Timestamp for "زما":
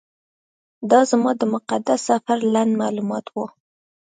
1.11-1.31